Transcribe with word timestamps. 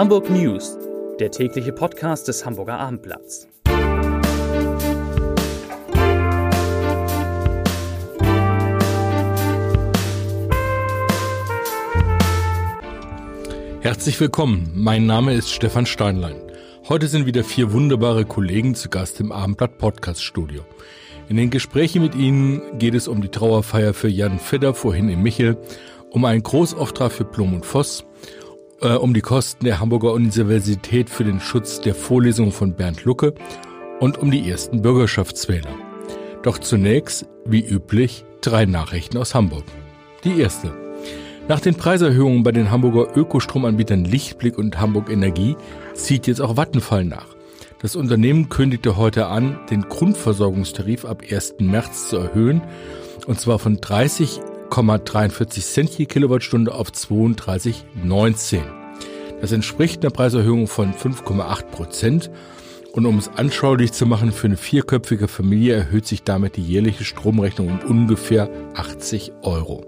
Hamburg 0.00 0.30
News, 0.30 0.78
der 1.18 1.30
tägliche 1.30 1.72
Podcast 1.72 2.26
des 2.26 2.46
Hamburger 2.46 2.78
Abendblatts. 2.78 3.46
Herzlich 13.82 14.18
willkommen, 14.18 14.72
mein 14.74 15.04
Name 15.04 15.34
ist 15.34 15.50
Stefan 15.50 15.84
Steinlein. 15.84 16.40
Heute 16.88 17.06
sind 17.06 17.26
wieder 17.26 17.44
vier 17.44 17.70
wunderbare 17.74 18.24
Kollegen 18.24 18.74
zu 18.74 18.88
Gast 18.88 19.20
im 19.20 19.32
Abendblatt 19.32 19.76
Podcast 19.76 20.24
Studio. 20.24 20.62
In 21.28 21.36
den 21.36 21.50
Gesprächen 21.50 22.00
mit 22.00 22.14
ihnen 22.14 22.78
geht 22.78 22.94
es 22.94 23.06
um 23.06 23.20
die 23.20 23.28
Trauerfeier 23.28 23.92
für 23.92 24.08
Jan 24.08 24.38
Fedder 24.38 24.72
vorhin 24.72 25.10
in 25.10 25.22
Michel, 25.22 25.58
um 26.08 26.24
einen 26.24 26.42
Großauftrag 26.42 27.12
für 27.12 27.26
Blum 27.26 27.52
und 27.52 27.66
Voss, 27.66 28.06
äh, 28.80 28.94
um 28.94 29.14
die 29.14 29.20
Kosten 29.20 29.64
der 29.64 29.80
Hamburger 29.80 30.12
Universität 30.12 31.10
für 31.10 31.24
den 31.24 31.40
Schutz 31.40 31.80
der 31.80 31.94
Vorlesungen 31.94 32.52
von 32.52 32.74
Bernd 32.74 33.04
Lucke 33.04 33.34
und 34.00 34.18
um 34.18 34.30
die 34.30 34.48
ersten 34.48 34.82
Bürgerschaftswähler. 34.82 35.74
Doch 36.42 36.58
zunächst, 36.58 37.26
wie 37.44 37.64
üblich, 37.64 38.24
drei 38.40 38.64
Nachrichten 38.64 39.18
aus 39.18 39.34
Hamburg. 39.34 39.64
Die 40.24 40.40
erste. 40.40 40.72
Nach 41.48 41.60
den 41.60 41.74
Preiserhöhungen 41.74 42.42
bei 42.42 42.52
den 42.52 42.70
Hamburger 42.70 43.16
Ökostromanbietern 43.16 44.04
Lichtblick 44.04 44.56
und 44.56 44.80
Hamburg 44.80 45.10
Energie 45.10 45.56
zieht 45.94 46.26
jetzt 46.26 46.40
auch 46.40 46.56
Vattenfall 46.56 47.04
nach. 47.04 47.26
Das 47.80 47.96
Unternehmen 47.96 48.50
kündigte 48.50 48.96
heute 48.96 49.26
an, 49.26 49.58
den 49.70 49.82
Grundversorgungstarif 49.82 51.04
ab 51.04 51.22
1. 51.28 51.56
März 51.60 52.08
zu 52.10 52.18
erhöhen, 52.18 52.62
und 53.26 53.40
zwar 53.40 53.58
von 53.58 53.80
30,43 54.70 55.60
Cent 55.62 55.98
je 55.98 56.06
Kilowattstunde 56.06 56.74
auf 56.74 56.88
32,19. 56.90 58.60
Das 59.40 59.52
entspricht 59.52 60.02
einer 60.02 60.10
Preiserhöhung 60.10 60.68
von 60.68 60.94
5,8 60.94 61.64
Prozent. 61.64 62.30
Und 62.92 63.06
um 63.06 63.18
es 63.18 63.30
anschaulich 63.36 63.92
zu 63.92 64.04
machen, 64.04 64.32
für 64.32 64.48
eine 64.48 64.56
vierköpfige 64.56 65.28
Familie 65.28 65.74
erhöht 65.74 66.06
sich 66.06 66.24
damit 66.24 66.56
die 66.56 66.62
jährliche 66.62 67.04
Stromrechnung 67.04 67.68
um 67.68 67.78
ungefähr 67.88 68.48
80 68.74 69.32
Euro. 69.42 69.84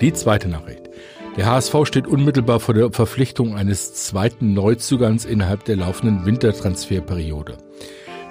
Die 0.00 0.12
zweite 0.12 0.48
Nachricht. 0.48 0.90
Der 1.36 1.46
HSV 1.46 1.74
steht 1.84 2.06
unmittelbar 2.06 2.60
vor 2.60 2.74
der 2.74 2.90
Verpflichtung 2.92 3.54
eines 3.54 3.94
zweiten 3.94 4.54
Neuzugangs 4.54 5.24
innerhalb 5.24 5.64
der 5.64 5.76
laufenden 5.76 6.24
Wintertransferperiode. 6.26 7.56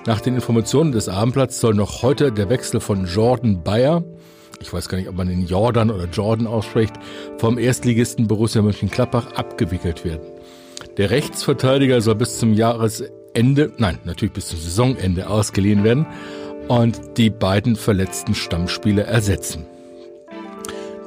Nach 0.05 0.21
den 0.21 0.35
Informationen 0.35 0.91
des 0.91 1.07
Abendblatts 1.07 1.59
soll 1.59 1.75
noch 1.75 2.01
heute 2.01 2.31
der 2.31 2.49
Wechsel 2.49 2.79
von 2.79 3.05
Jordan 3.05 3.63
Bayer, 3.63 4.03
ich 4.59 4.71
weiß 4.71 4.89
gar 4.89 4.97
nicht, 4.97 5.09
ob 5.09 5.15
man 5.15 5.29
ihn 5.29 5.45
Jordan 5.45 5.91
oder 5.91 6.05
Jordan 6.05 6.47
ausspricht, 6.47 6.93
vom 7.37 7.57
Erstligisten 7.57 8.27
Borussia 8.27 8.61
Mönchengladbach 8.61 9.33
abgewickelt 9.33 10.05
werden. 10.05 10.25
Der 10.97 11.09
Rechtsverteidiger 11.09 12.01
soll 12.01 12.15
bis 12.15 12.39
zum 12.39 12.53
Jahresende, 12.53 13.71
nein, 13.77 13.99
natürlich 14.05 14.33
bis 14.33 14.47
zum 14.47 14.59
Saisonende 14.59 15.29
ausgeliehen 15.29 15.83
werden 15.83 16.05
und 16.67 16.99
die 17.17 17.29
beiden 17.29 17.75
verletzten 17.75 18.33
Stammspieler 18.35 19.05
ersetzen. 19.05 19.65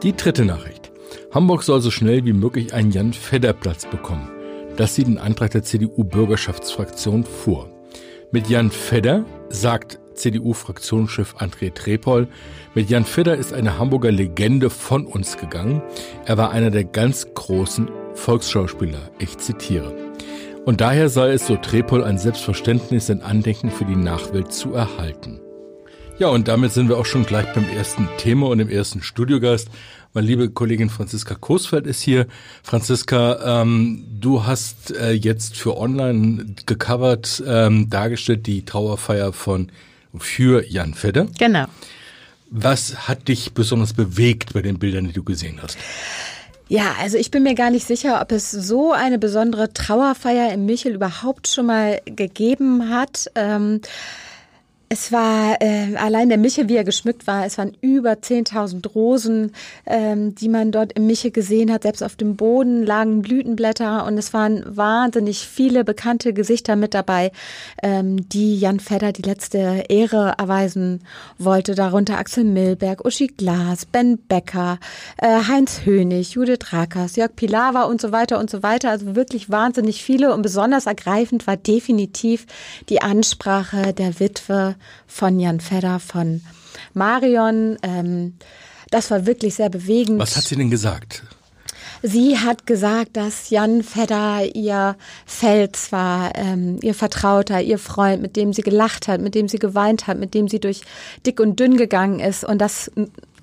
Die 0.03 0.15
dritte 0.15 0.45
Nachricht. 0.45 0.93
Hamburg 1.33 1.63
soll 1.63 1.81
so 1.81 1.91
schnell 1.91 2.25
wie 2.25 2.33
möglich 2.33 2.73
einen 2.73 2.91
Jan-Fedder-Platz 2.91 3.87
bekommen. 3.87 4.29
Das 4.77 4.95
sieht 4.95 5.09
ein 5.09 5.19
Antrag 5.19 5.51
der 5.51 5.65
CDU-Bürgerschaftsfraktion 5.65 7.25
vor. 7.25 7.69
Mit 8.31 8.49
Jan 8.49 8.71
Fedder, 8.71 9.25
sagt 9.49 9.99
CDU-Fraktionschef 10.19 11.37
André 11.37 11.73
Trepol, 11.73 12.29
mit 12.75 12.91
Jan 12.91 13.05
Fedder 13.05 13.37
ist 13.37 13.53
eine 13.53 13.79
Hamburger 13.79 14.13
Legende 14.13 14.71
von 14.71 15.07
uns 15.07 15.37
gegangen. 15.37 15.83
Er 16.27 16.37
war 16.37 16.51
einer 16.51 16.71
der 16.71 16.85
ganz 16.85 17.27
großen 17.35 17.89
Volksschauspieler. 18.15 19.11
Ich 19.19 19.39
zitiere. 19.39 19.95
Und 20.65 20.81
daher 20.83 21.09
sei 21.09 21.33
es 21.33 21.47
so 21.47 21.57
Trepol 21.57 22.05
ein 22.05 22.19
Selbstverständnis, 22.19 23.11
ein 23.11 23.23
Andenken 23.23 23.71
für 23.71 23.85
die 23.87 23.97
Nachwelt 23.97 24.53
zu 24.53 24.75
erhalten. 24.75 25.41
Ja, 26.19 26.29
und 26.29 26.49
damit 26.49 26.73
sind 26.73 26.89
wir 26.89 26.99
auch 26.99 27.07
schon 27.07 27.25
gleich 27.25 27.47
beim 27.55 27.65
ersten 27.69 28.09
Thema 28.19 28.49
und 28.49 28.59
dem 28.59 28.69
ersten 28.69 29.03
Studiogast. 29.03 29.69
Meine 30.15 30.27
liebe 30.27 30.51
Kollegin 30.51 30.91
Franziska 30.91 31.37
Kosfeld 31.37 31.87
ist 31.87 32.03
hier. 32.03 32.27
Franziska, 32.65 33.63
ähm, 33.63 34.05
du 34.19 34.45
hast 34.45 34.97
äh, 34.97 35.13
jetzt 35.13 35.57
für 35.57 35.77
online 35.77 36.57
gecovert, 36.67 37.41
ähm, 37.47 37.89
dargestellt 37.89 38.47
die 38.49 38.65
Trauerfeier 38.65 39.33
von 39.33 39.71
für 40.21 40.65
Jan 40.67 40.95
Fedder. 40.95 41.27
Genau. 41.39 41.67
Was 42.51 43.09
hat 43.09 43.29
dich 43.29 43.53
besonders 43.53 43.93
bewegt 43.93 44.55
bei 44.55 44.63
den 44.63 44.79
Bildern, 44.79 45.07
die 45.07 45.13
du 45.13 45.23
gesehen 45.23 45.61
hast? 45.63 45.77
Ja, 46.69 46.95
also 47.01 47.17
ich 47.17 47.31
bin 47.31 47.43
mir 47.43 47.55
gar 47.55 47.71
nicht 47.71 47.87
sicher, 47.87 48.21
ob 48.21 48.31
es 48.31 48.51
so 48.51 48.93
eine 48.93 49.19
besondere 49.19 49.73
Trauerfeier 49.73 50.53
im 50.53 50.67
Michel 50.67 50.95
überhaupt 50.95 51.49
schon 51.49 51.67
mal 51.67 52.01
gegeben 52.05 52.91
hat. 52.91 53.31
Ähm, 53.35 53.81
es 54.91 55.13
war 55.13 55.61
äh, 55.61 55.97
allein 55.97 56.31
der 56.31 56.39
Michel, 56.39 56.69
wie 56.69 56.77
er 56.77 56.85
geschmückt 56.85 57.27
war, 57.27 57.45
es 57.45 57.59
waren 57.59 57.77
über 57.83 58.13
10.000 58.13 58.89
Rosen, 58.89 59.53
ähm, 59.85 60.35
die 60.35 60.49
man 60.49 60.73
dort 60.73 60.95
im 60.95 61.07
Michel 61.07 61.31
gesehen 61.31 61.71
hat. 61.71 61.83
Selbst 61.83 62.03
auf 62.03 62.17
dem 62.17 62.37
Boden 62.37 62.85
lagen 62.85 63.21
Blütenblätter 63.21 64.07
und 64.07 64.17
es 64.17 64.33
waren 64.33 64.65
wahnsinnig 64.67 65.47
viele 65.47 65.85
bekannte 65.85 66.33
Gesichter 66.33 66.75
mit 66.75 66.95
dabei, 66.95 67.33
ähm, 67.83 68.31
die 68.31 68.59
Jan 68.59 68.81
Fedder 68.81 69.13
die 69.13 69.23
letzte 69.23 69.85
Ehre 69.91 70.35
erweisen 70.39 71.01
wollte. 71.37 71.75
Darunter 71.75 72.17
Axel 72.17 72.45
Milberg, 72.45 73.05
Uschi 73.05 73.27
Glas, 73.27 73.85
Ben 73.85 74.17
Becker, 74.17 74.79
äh, 75.19 75.43
Heinz 75.49 75.85
Hönig, 75.85 76.33
Judith 76.33 76.73
Rakers, 76.73 77.17
Jörg 77.17 77.37
Pilawa 77.37 77.83
und 77.83 78.01
so 78.01 78.11
weiter 78.11 78.39
und 78.39 78.49
so 78.49 78.63
weiter. 78.63 78.89
Also 78.89 79.15
wirklich 79.15 79.51
wahnsinnig 79.51 80.03
viele 80.03 80.33
und 80.33 80.41
besonders 80.41 80.87
ergreifend 80.87 81.47
war 81.47 81.59
definitiv 81.59 82.47
die 82.89 83.03
Ansprache 83.03 83.93
der 83.93 84.19
Witwe 84.19 84.77
von 85.07 85.39
Jan 85.41 85.61
Fedder, 85.61 86.01
von 86.01 86.43
Marion. 86.95 87.77
Ähm, 87.83 88.35
das 88.91 89.11
war 89.11 89.27
wirklich 89.27 89.55
sehr 89.55 89.71
bewegend. 89.71 90.19
Was 90.19 90.37
hat 90.37 90.45
sie 90.45 90.57
denn 90.57 90.71
gesagt? 90.71 91.23
Sie 92.03 92.39
hat 92.39 92.67
gesagt, 92.67 93.17
dass 93.17 93.51
Jan 93.51 93.83
Fedder 93.83 94.43
ihr 94.55 94.97
Fels 95.27 95.91
war, 95.91 96.31
ähm, 96.37 96.79
ihr 96.81 96.95
Vertrauter, 96.95 97.61
ihr 97.61 97.79
Freund, 97.79 98.23
mit 98.23 98.37
dem 98.37 98.53
sie 98.53 98.63
gelacht 98.63 99.09
hat, 99.09 99.21
mit 99.21 99.35
dem 99.35 99.49
sie 99.49 99.59
geweint 99.59 100.07
hat, 100.07 100.19
mit 100.19 100.35
dem 100.35 100.47
sie 100.49 100.61
durch 100.61 100.83
dick 101.27 101.41
und 101.41 101.59
dünn 101.59 101.77
gegangen 101.77 102.21
ist 102.21 102.45
und 102.45 102.59
dass 102.59 102.91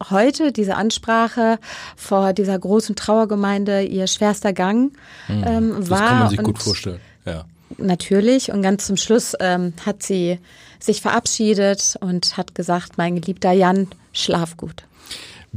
heute 0.10 0.52
diese 0.54 0.76
Ansprache 0.76 1.60
vor 1.98 2.34
dieser 2.34 2.58
großen 2.58 2.96
Trauergemeinde 2.96 3.84
ihr 3.84 4.08
schwerster 4.08 4.54
Gang 4.54 4.94
hm. 5.28 5.44
ähm, 5.46 5.90
war. 5.90 6.00
Das 6.00 6.10
kann 6.10 6.20
man 6.20 6.30
sich 6.30 6.44
gut 6.44 6.60
vorstellen. 6.60 7.00
Ja. 7.26 7.46
Natürlich 7.78 8.52
und 8.52 8.62
ganz 8.62 8.86
zum 8.86 8.98
Schluss 8.98 9.36
ähm, 9.40 9.74
hat 9.86 10.04
sie 10.04 10.40
sich 10.80 11.02
verabschiedet 11.02 11.96
und 12.00 12.38
hat 12.38 12.56
gesagt, 12.56 12.98
mein 12.98 13.20
geliebter 13.20 13.52
Jan, 13.52 13.88
schlaf 14.14 14.56
gut. 14.56 14.84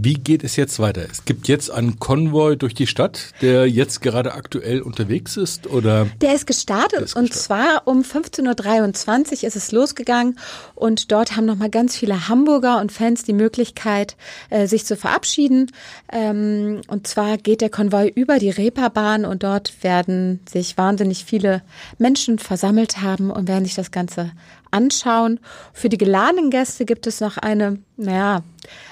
Wie 0.01 0.15
geht 0.15 0.45
es 0.45 0.55
jetzt 0.55 0.79
weiter? 0.79 1.05
Es 1.11 1.25
gibt 1.25 1.49
jetzt 1.49 1.73
einen 1.73 1.99
Konvoi 1.99 2.55
durch 2.55 2.73
die 2.73 2.87
Stadt, 2.87 3.33
der 3.43 3.69
jetzt 3.69 4.01
gerade 4.01 4.33
aktuell 4.33 4.81
unterwegs 4.81 5.37
ist, 5.37 5.67
oder? 5.67 6.07
Der 6.21 6.35
ist 6.37 6.47
gestartet, 6.47 6.93
der 6.93 7.01
ist 7.01 7.15
gestartet. 7.17 7.17
und 7.17 7.35
zwar 7.35 7.83
um 7.85 8.03
15.23 8.03 9.39
Uhr 9.39 9.49
ist 9.49 9.57
es 9.57 9.73
losgegangen 9.73 10.39
und 10.77 11.11
dort 11.11 11.35
haben 11.35 11.47
nochmal 11.47 11.69
ganz 11.69 11.97
viele 11.97 12.29
Hamburger 12.29 12.81
und 12.81 12.93
Fans 12.93 13.25
die 13.25 13.33
Möglichkeit, 13.33 14.17
äh, 14.51 14.69
sich 14.69 14.87
zu 14.87 14.97
verabschieden. 14.97 15.73
Ähm, 16.13 16.83
und 16.87 17.09
zwar 17.09 17.37
geht 17.37 17.61
der 17.61 17.71
Konvoi 17.71 18.07
über 18.07 18.39
die 18.39 18.51
Reeperbahn 18.51 19.25
und 19.25 19.43
dort 19.43 19.83
werden 19.83 20.39
sich 20.49 20.79
wahnsinnig 20.79 21.25
viele 21.25 21.63
Menschen 21.99 22.39
versammelt 22.39 23.03
haben 23.03 23.33
und 23.33 23.49
werden 23.49 23.65
sich 23.65 23.75
das 23.75 23.91
Ganze 23.91 24.31
anschauen. 24.71 25.41
Für 25.73 25.89
die 25.89 25.99
geladenen 25.99 26.51
Gäste 26.51 26.85
gibt 26.85 27.07
es 27.07 27.21
noch 27.21 27.37
eine, 27.39 27.79
naja, 27.97 28.43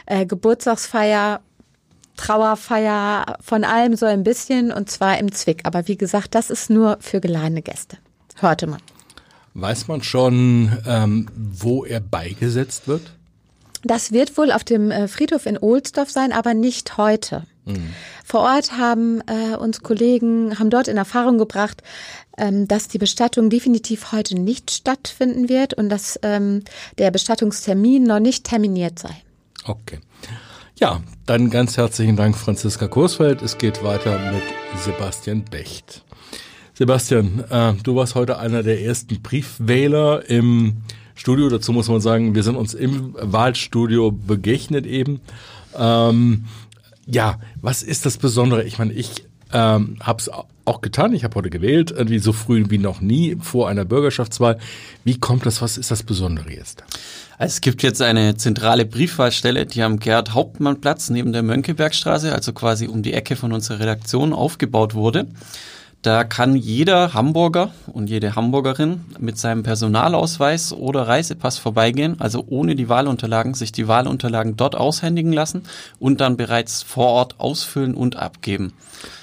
äh, 0.07 0.27
Geburtstagsfeier, 0.27 1.41
Trauerfeier, 2.17 3.37
von 3.41 3.65
allem 3.65 3.95
so 3.97 4.07
ein 4.07 4.25
bisschen 4.25 4.73
und 4.73 4.91
zwar 4.91 5.19
im 5.19 5.33
Zwick. 5.33 5.63
Aber 5.65 5.87
wie 5.89 5.97
gesagt, 5.97 6.35
das 6.35 6.51
ist 6.51 6.71
nur 6.71 6.99
für 7.01 7.21
geladene 7.21 7.63
Gäste. 7.63 7.99
Hörte 8.37 8.67
man. 8.67 8.81
Weiß 9.55 9.89
man 9.89 10.03
schon, 10.03 10.77
ähm, 10.87 11.29
wo 11.35 11.85
er 11.85 12.01
beigesetzt 12.01 12.89
wird? 12.89 13.13
Das 13.85 14.13
wird 14.13 14.37
wohl 14.37 14.51
auf 14.51 14.65
dem 14.65 14.91
äh, 14.91 15.09
Friedhof 15.09 15.47
in 15.47 15.57
Ohlsdorf 15.59 16.11
sein, 16.11 16.33
aber 16.33 16.55
nicht 16.55 16.99
heute. 16.99 17.45
Mhm. 17.67 17.93
Vor 18.25 18.41
Ort 18.41 18.73
haben 18.73 19.21
äh, 19.27 19.57
uns 19.57 19.83
Kollegen, 19.83 20.59
haben 20.59 20.71
dort 20.71 20.89
in 20.89 20.97
Erfahrung 20.97 21.37
gebracht, 21.39 21.83
ähm, 22.39 22.67
dass 22.67 22.89
die 22.89 22.99
Bestattung 22.99 23.51
definitiv 23.51 24.13
heute 24.13 24.37
nicht 24.37 24.71
stattfinden 24.71 25.49
wird 25.49 25.75
und 25.75 25.89
dass 25.89 26.19
ähm, 26.23 26.63
der 26.99 27.11
Bestattungstermin 27.11 28.05
noch 28.05 28.21
nicht 28.21 28.45
terminiert 28.45 28.99
sei. 28.99 29.15
Okay. 29.65 29.99
Ja, 30.79 31.03
dann 31.25 31.51
ganz 31.51 31.77
herzlichen 31.77 32.17
Dank, 32.17 32.37
Franziska 32.37 32.87
Kursfeld. 32.87 33.43
Es 33.43 33.59
geht 33.59 33.83
weiter 33.83 34.19
mit 34.33 34.43
Sebastian 34.83 35.45
Becht. 35.45 36.05
Sebastian, 36.75 37.43
äh, 37.49 37.73
du 37.83 37.97
warst 37.97 38.15
heute 38.15 38.39
einer 38.39 38.63
der 38.63 38.83
ersten 38.83 39.23
Briefwähler 39.23 40.29
im 40.29 40.83
Studio. 41.15 41.49
Dazu 41.49 41.73
muss 41.73 41.89
man 41.89 42.03
sagen, 42.03 42.35
wir 42.35 42.43
sind 42.43 42.57
uns 42.57 42.75
im 42.75 43.15
Wahlstudio 43.19 44.13
begegnet 44.13 44.85
eben. 44.85 45.21
Ähm, 45.79 46.45
ja, 47.07 47.39
was 47.61 47.83
ist 47.83 48.05
das 48.07 48.19
Besondere? 48.19 48.65
Ich 48.65 48.79
meine, 48.79 48.93
ich 48.93 49.25
Ähm, 49.53 49.97
hab's 50.01 50.29
auch 50.65 50.81
getan. 50.81 51.13
Ich 51.15 51.23
habe 51.23 51.37
heute 51.37 51.51
gewählt, 51.51 51.93
irgendwie 51.93 52.19
so 52.19 52.33
früh 52.33 52.65
wie 52.69 52.79
noch 52.79 53.01
nie 53.01 53.37
vor 53.41 53.69
einer 53.69 53.85
Bürgerschaftswahl. 53.85 54.59
Wie 55.05 55.21
kommt 55.21 55.47
das? 55.47 55.63
Was 55.63 55.79
ist 55.79 55.93
das 55.93 56.03
Besondere 56.03 56.51
jetzt? 56.53 56.83
Also 57.39 57.53
es 57.53 57.61
gibt 57.61 57.85
jetzt 57.85 58.03
eine 58.03 58.37
zentrale 58.37 58.85
Briefwahlstelle, 58.85 59.65
die 59.65 59.85
am 59.85 60.01
Gerd 60.01 60.35
Hauptmann 60.35 60.81
Platz 60.81 61.09
neben 61.11 61.33
der 61.33 61.45
Mönckebergstraße, 61.45 62.35
also 62.35 62.53
quasi 62.53 62.89
um 62.89 63.05
die 63.05 63.13
Ecke 63.13 63.37
von 63.37 63.53
unserer 63.53 63.79
Redaktion 63.79 64.33
aufgebaut 64.33 64.95
wurde. 64.95 65.29
Da 66.03 66.23
kann 66.23 66.55
jeder 66.55 67.15
Hamburger 67.15 67.71
und 67.93 68.09
jede 68.09 68.37
Hamburgerin 68.37 69.01
mit 69.19 69.39
seinem 69.39 69.65
Personalausweis 69.65 70.73
oder 70.73 71.09
Reisepass 71.09 71.59
vorbeigehen, 71.59 72.21
also 72.21 72.45
ohne 72.47 72.77
die 72.77 72.89
Wahlunterlagen, 72.89 73.55
sich 73.55 73.73
die 73.73 73.89
Wahlunterlagen 73.89 74.57
dort 74.57 74.77
aushändigen 74.77 75.33
lassen 75.33 75.63
und 75.99 76.21
dann 76.21 76.37
bereits 76.37 76.85
vor 76.85 77.09
Ort 77.09 77.41
ausfüllen 77.41 77.95
und 77.95 78.15
abgeben. 78.15 78.73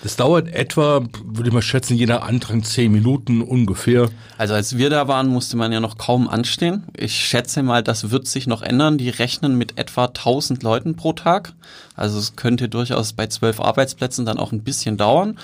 Das 0.04 0.18
dauert 0.18 0.54
etwa, 0.54 1.04
würde 1.24 1.48
ich 1.50 1.54
mal 1.54 1.62
schätzen, 1.62 1.96
je 1.96 2.06
nach 2.06 2.28
Antrag 2.28 2.66
zehn 2.66 2.92
Minuten 2.92 3.42
ungefähr. 3.42 4.10
Also 4.38 4.54
als 4.54 4.78
wir 4.78 4.90
da 4.90 5.08
waren, 5.08 5.28
musste 5.28 5.56
man 5.56 5.72
ja 5.72 5.80
noch 5.80 5.98
kaum 5.98 6.28
anstehen. 6.28 6.84
Ich 6.98 7.16
schätze 7.16 7.64
mal, 7.64 7.82
das 7.82 8.12
wird 8.12 8.28
sich 8.28 8.46
noch 8.46 8.62
ändern. 8.62 8.98
Die 8.98 9.10
rechnen 9.10 9.58
mit 9.58 9.78
etwa 9.78 10.06
1000 10.06 10.64
Leuten 10.64 10.96
pro 10.96 11.14
Tag. 11.14 11.54
Also 11.96 12.20
es 12.20 12.36
könnte 12.36 12.68
durchaus 12.68 13.14
bei 13.14 13.28
zwölf 13.28 13.62
Arbeitsplätzen 13.62 14.26
dann 14.26 14.38
auch 14.38 14.52
ein 14.52 14.64
bisschen 14.64 14.98
dauern 14.98 15.38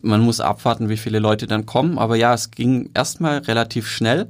man 0.00 0.20
muss 0.20 0.40
abwarten, 0.40 0.88
wie 0.88 0.96
viele 0.96 1.18
Leute 1.18 1.46
dann 1.46 1.66
kommen. 1.66 1.98
Aber 1.98 2.16
ja, 2.16 2.34
es 2.34 2.50
ging 2.50 2.90
erstmal 2.94 3.38
relativ 3.38 3.88
schnell. 3.88 4.28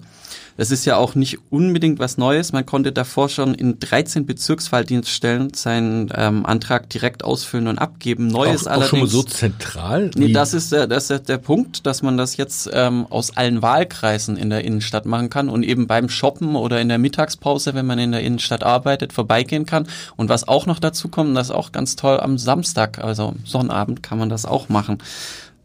Es 0.56 0.70
ist 0.70 0.84
ja 0.84 0.96
auch 0.96 1.14
nicht 1.14 1.38
unbedingt 1.50 1.98
was 1.98 2.18
Neues. 2.18 2.52
Man 2.52 2.66
konnte 2.66 2.92
davor 2.92 3.28
schon 3.28 3.54
in 3.54 3.78
13 3.78 4.26
Bezirksfalldienststellen 4.26 5.54
seinen 5.54 6.12
ähm, 6.14 6.44
Antrag 6.44 6.90
direkt 6.90 7.24
ausfüllen 7.24 7.68
und 7.68 7.78
abgeben. 7.78 8.26
Neues 8.26 8.66
auch, 8.66 8.72
auch 8.72 8.72
allerdings. 8.72 8.90
schon 8.90 9.00
mal 9.00 9.06
so 9.08 9.22
zentral? 9.22 10.10
Nee, 10.14 10.32
das 10.32 10.52
ist, 10.52 10.72
der, 10.72 10.86
das 10.86 11.10
ist 11.10 11.28
der 11.28 11.38
Punkt, 11.38 11.86
dass 11.86 12.02
man 12.02 12.16
das 12.16 12.36
jetzt 12.36 12.68
ähm, 12.72 13.06
aus 13.08 13.36
allen 13.36 13.62
Wahlkreisen 13.62 14.36
in 14.36 14.50
der 14.50 14.64
Innenstadt 14.64 15.06
machen 15.06 15.30
kann 15.30 15.48
und 15.48 15.62
eben 15.62 15.86
beim 15.86 16.08
Shoppen 16.08 16.54
oder 16.54 16.80
in 16.80 16.88
der 16.88 16.98
Mittagspause, 16.98 17.74
wenn 17.74 17.86
man 17.86 17.98
in 17.98 18.12
der 18.12 18.22
Innenstadt 18.22 18.62
arbeitet, 18.62 19.12
vorbeigehen 19.12 19.66
kann. 19.66 19.86
Und 20.16 20.28
was 20.28 20.46
auch 20.46 20.66
noch 20.66 20.78
dazu 20.78 21.08
kommt, 21.08 21.36
das 21.36 21.48
ist 21.48 21.54
auch 21.54 21.72
ganz 21.72 21.96
toll, 21.96 22.20
am 22.20 22.36
Samstag, 22.36 23.02
also 23.02 23.34
Sonnabend, 23.44 24.02
kann 24.02 24.18
man 24.18 24.28
das 24.28 24.44
auch 24.44 24.68
machen. 24.68 24.98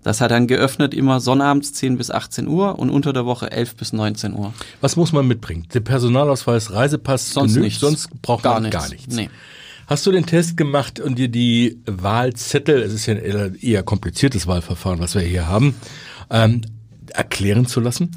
Das 0.07 0.21
hat 0.21 0.31
dann 0.31 0.47
geöffnet 0.47 0.93
immer 0.93 1.19
sonnabends 1.19 1.73
10 1.73 1.97
bis 1.97 2.11
18 2.11 2.47
Uhr 2.47 2.79
und 2.79 2.89
unter 2.89 3.11
der 3.11 3.25
Woche 3.25 3.51
11 3.51 3.75
bis 3.75 3.91
19 3.91 4.35
Uhr. 4.35 4.53
Was 4.79 4.95
muss 4.95 5.11
man 5.11 5.27
mitbringen? 5.27 5.67
Der 5.73 5.81
Personalausweis, 5.81 6.71
Reisepass, 6.71 7.31
sonst 7.31 7.55
genügt, 7.55 7.65
nichts. 7.65 7.81
sonst 7.81 8.21
braucht 8.21 8.43
gar 8.43 8.53
man 8.53 8.63
nichts. 8.63 8.77
gar 8.77 8.89
nichts. 8.89 9.13
Nee. 9.13 9.29
Hast 9.85 10.05
du 10.05 10.13
den 10.13 10.25
Test 10.25 10.55
gemacht 10.55 11.01
und 11.01 11.17
dir 11.17 11.27
die 11.27 11.81
Wahlzettel, 11.85 12.83
es 12.83 12.93
ist 12.93 13.05
ja 13.05 13.15
ein 13.15 13.55
eher 13.55 13.83
kompliziertes 13.83 14.47
Wahlverfahren, 14.47 14.99
was 15.01 15.13
wir 15.13 15.23
hier 15.23 15.49
haben, 15.49 15.75
ähm, 16.29 16.61
erklären 17.13 17.65
zu 17.65 17.81
lassen? 17.81 18.11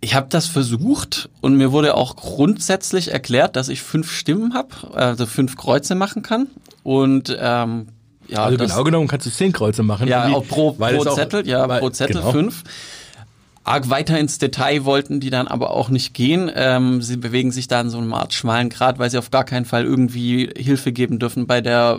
Ich 0.00 0.14
habe 0.14 0.28
das 0.30 0.46
versucht 0.46 1.28
und 1.40 1.56
mir 1.56 1.72
wurde 1.72 1.96
auch 1.96 2.14
grundsätzlich 2.14 3.10
erklärt, 3.10 3.56
dass 3.56 3.68
ich 3.68 3.82
fünf 3.82 4.12
Stimmen 4.12 4.54
habe, 4.54 4.94
also 4.94 5.26
fünf 5.26 5.56
Kreuze 5.56 5.96
machen 5.96 6.22
kann. 6.22 6.46
Und 6.84 7.36
ähm, 7.36 7.88
ja, 8.28 8.44
also 8.44 8.56
genau 8.58 8.84
genommen 8.84 9.08
kannst 9.08 9.26
du 9.26 9.30
zehn 9.30 9.52
Kreuze 9.52 9.82
machen. 9.82 10.08
Ja, 10.08 10.26
auch 10.28 10.46
pro, 10.46 10.72
pro 10.72 10.84
es 10.84 11.06
auch- 11.06 11.14
Zettel, 11.14 11.46
ja, 11.46 11.68
weil- 11.68 11.80
pro 11.80 11.90
Zettel 11.90 12.16
genau. 12.16 12.32
fünf. 12.32 12.62
Arg 13.66 13.90
weiter 13.90 14.16
ins 14.16 14.38
Detail 14.38 14.84
wollten 14.84 15.18
die 15.18 15.30
dann 15.30 15.48
aber 15.48 15.72
auch 15.72 15.88
nicht 15.88 16.14
gehen. 16.14 16.48
Ähm, 16.54 17.02
sie 17.02 17.16
bewegen 17.16 17.50
sich 17.50 17.66
da 17.66 17.80
in 17.80 17.90
so 17.90 17.98
einem 17.98 18.12
Art 18.12 18.32
schmalen 18.32 18.68
Grad, 18.68 19.00
weil 19.00 19.10
sie 19.10 19.18
auf 19.18 19.32
gar 19.32 19.42
keinen 19.42 19.64
Fall 19.64 19.84
irgendwie 19.84 20.48
Hilfe 20.56 20.92
geben 20.92 21.18
dürfen 21.18 21.48
bei 21.48 21.60
der, 21.60 21.98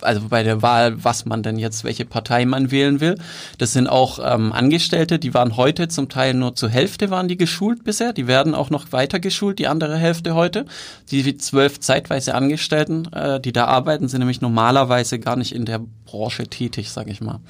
also 0.00 0.28
bei 0.28 0.44
der 0.44 0.62
Wahl, 0.62 1.02
was 1.02 1.24
man 1.24 1.42
denn 1.42 1.58
jetzt, 1.58 1.82
welche 1.82 2.04
Partei 2.04 2.44
man 2.46 2.70
wählen 2.70 3.00
will. 3.00 3.18
Das 3.58 3.72
sind 3.72 3.88
auch 3.88 4.20
ähm, 4.22 4.52
Angestellte, 4.52 5.18
die 5.18 5.34
waren 5.34 5.56
heute 5.56 5.88
zum 5.88 6.08
Teil 6.08 6.34
nur 6.34 6.54
zur 6.54 6.68
Hälfte 6.68 7.10
waren 7.10 7.26
die 7.26 7.36
geschult 7.36 7.82
bisher. 7.82 8.12
Die 8.12 8.28
werden 8.28 8.54
auch 8.54 8.70
noch 8.70 8.92
weiter 8.92 9.18
geschult, 9.18 9.58
die 9.58 9.66
andere 9.66 9.96
Hälfte 9.96 10.36
heute. 10.36 10.66
Die 11.10 11.36
zwölf 11.36 11.80
zeitweise 11.80 12.34
Angestellten, 12.36 13.12
äh, 13.12 13.40
die 13.40 13.52
da 13.52 13.64
arbeiten, 13.64 14.06
sind 14.06 14.20
nämlich 14.20 14.40
normalerweise 14.40 15.18
gar 15.18 15.34
nicht 15.34 15.52
in 15.52 15.64
der 15.64 15.80
Branche 16.04 16.46
tätig, 16.46 16.92
sag 16.92 17.08
ich 17.08 17.20
mal. 17.20 17.40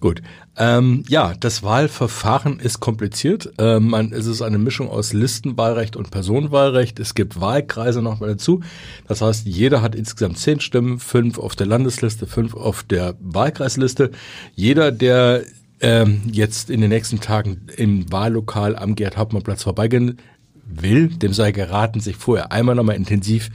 Gut. 0.00 0.22
Ähm, 0.56 1.02
ja, 1.08 1.34
das 1.38 1.62
Wahlverfahren 1.62 2.60
ist 2.60 2.78
kompliziert. 2.78 3.52
Ähm, 3.58 3.88
man, 3.88 4.12
es 4.12 4.26
ist 4.26 4.42
eine 4.42 4.58
Mischung 4.58 4.88
aus 4.88 5.12
Listenwahlrecht 5.12 5.96
und 5.96 6.10
Personenwahlrecht. 6.10 7.00
Es 7.00 7.14
gibt 7.14 7.40
Wahlkreise 7.40 8.00
nochmal 8.00 8.30
dazu. 8.30 8.60
Das 9.08 9.22
heißt, 9.22 9.46
jeder 9.46 9.82
hat 9.82 9.94
insgesamt 9.96 10.38
zehn 10.38 10.60
Stimmen, 10.60 11.00
fünf 11.00 11.38
auf 11.38 11.56
der 11.56 11.66
Landesliste, 11.66 12.26
fünf 12.26 12.54
auf 12.54 12.84
der 12.84 13.16
Wahlkreisliste. 13.20 14.12
Jeder, 14.54 14.92
der 14.92 15.42
ähm, 15.80 16.22
jetzt 16.30 16.70
in 16.70 16.80
den 16.80 16.90
nächsten 16.90 17.20
Tagen 17.20 17.66
im 17.76 18.10
Wahllokal 18.10 18.76
am 18.76 18.94
Gerd-Hauptmann-Platz 18.94 19.64
vorbeigehen 19.64 20.18
will, 20.64 21.08
dem 21.08 21.32
sei 21.32 21.50
geraten, 21.50 22.00
sich 22.00 22.16
vorher 22.16 22.52
einmal 22.52 22.74
nochmal 22.74 22.96
intensiv 22.96 23.50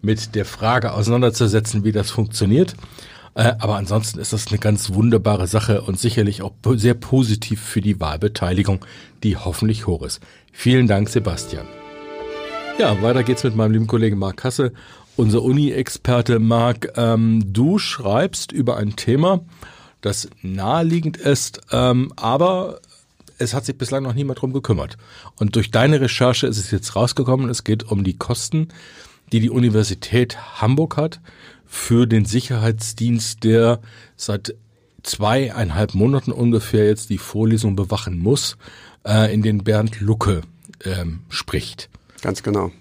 mit 0.00 0.34
der 0.34 0.44
Frage 0.44 0.92
auseinanderzusetzen, 0.92 1.84
wie 1.84 1.92
das 1.92 2.10
funktioniert. 2.10 2.74
Äh, 3.34 3.54
aber 3.58 3.76
ansonsten 3.76 4.18
ist 4.18 4.32
das 4.32 4.48
eine 4.48 4.58
ganz 4.58 4.94
wunderbare 4.94 5.46
Sache 5.46 5.82
und 5.82 5.98
sicherlich 5.98 6.42
auch 6.42 6.52
sehr 6.74 6.94
positiv 6.94 7.60
für 7.60 7.80
die 7.80 8.00
Wahlbeteiligung, 8.00 8.84
die 9.22 9.36
hoffentlich 9.36 9.86
hoch 9.86 10.02
ist. 10.02 10.20
Vielen 10.52 10.86
Dank, 10.86 11.08
Sebastian. 11.08 11.66
Ja, 12.78 13.00
weiter 13.02 13.22
geht's 13.22 13.44
mit 13.44 13.56
meinem 13.56 13.72
lieben 13.72 13.86
Kollegen 13.86 14.18
Marc 14.18 14.44
Hasse, 14.44 14.72
unser 15.16 15.42
Uni-Experte 15.42 16.38
Marc. 16.38 16.92
Ähm, 16.96 17.52
du 17.52 17.78
schreibst 17.78 18.52
über 18.52 18.76
ein 18.76 18.96
Thema, 18.96 19.40
das 20.00 20.28
naheliegend 20.42 21.16
ist, 21.16 21.60
ähm, 21.72 22.12
aber 22.16 22.80
es 23.38 23.54
hat 23.54 23.64
sich 23.64 23.76
bislang 23.76 24.04
noch 24.04 24.14
niemand 24.14 24.40
drum 24.40 24.52
gekümmert. 24.52 24.96
Und 25.36 25.56
durch 25.56 25.70
deine 25.70 26.00
Recherche 26.00 26.46
ist 26.46 26.58
es 26.58 26.70
jetzt 26.70 26.94
rausgekommen, 26.94 27.48
es 27.48 27.64
geht 27.64 27.84
um 27.84 28.04
die 28.04 28.16
Kosten, 28.16 28.68
die 29.32 29.40
die 29.40 29.50
Universität 29.50 30.60
Hamburg 30.60 30.96
hat 30.96 31.20
für 31.66 32.06
den 32.06 32.24
Sicherheitsdienst, 32.24 33.44
der 33.44 33.80
seit 34.16 34.54
zweieinhalb 35.02 35.94
Monaten 35.94 36.32
ungefähr 36.32 36.86
jetzt 36.86 37.10
die 37.10 37.18
Vorlesung 37.18 37.76
bewachen 37.76 38.18
muss, 38.18 38.56
äh, 39.06 39.32
in 39.32 39.42
den 39.42 39.64
Bernd 39.64 40.00
Lucke 40.00 40.42
ähm, 40.84 41.20
spricht. 41.28 41.88
Ganz 42.22 42.42
genau. 42.42 42.72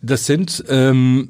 Das 0.00 0.26
sind, 0.26 0.64
ähm, 0.68 1.28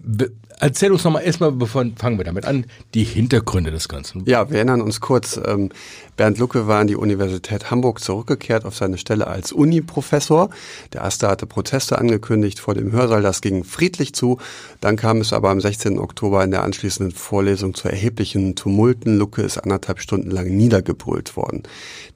erzähl 0.61 0.93
uns 0.93 1.05
nochmal 1.05 1.23
erstmal, 1.25 1.53
bevor 1.53 1.85
fangen 1.97 2.19
wir 2.19 2.25
damit 2.25 2.45
an, 2.45 2.67
die 2.95 3.05
Hintergründe 3.05 3.71
des 3.71 3.89
Ganzen. 3.89 4.25
Ja, 4.27 4.51
wir 4.51 4.57
erinnern 4.57 4.81
uns 4.81 5.01
kurz, 5.01 5.41
ähm, 5.45 5.71
Bernd 6.17 6.39
Lucke 6.39 6.69
war 6.69 6.81
an 6.81 6.87
die 6.87 6.97
Universität 6.97 7.71
Hamburg 7.71 8.01
zurückgekehrt 8.01 8.65
auf 8.65 8.77
seine 8.77 8.99
Stelle 8.99 9.27
als 9.27 9.53
Uni-Professor. 9.53 10.51
Der 10.93 11.01
erste 11.03 11.29
hatte 11.29 11.47
Proteste 11.47 11.99
angekündigt 11.99 12.61
vor 12.61 12.75
dem 12.75 12.93
Hörsaal, 12.93 13.23
das 13.23 13.41
ging 13.41 13.65
friedlich 13.65 14.15
zu. 14.15 14.39
Dann 14.81 14.97
kam 14.97 15.21
es 15.21 15.33
aber 15.33 15.51
am 15.51 15.61
16. 15.61 15.99
Oktober 15.99 16.45
in 16.45 16.53
der 16.53 16.63
anschließenden 16.63 17.15
Vorlesung 17.15 17.75
zu 17.75 17.89
erheblichen 17.89 18.55
Tumulten. 18.55 19.19
Lucke 19.19 19.43
ist 19.43 19.59
anderthalb 19.59 20.01
Stunden 20.01 20.31
lang 20.31 20.47
niedergebrüllt 20.47 21.37
worden. 21.37 21.65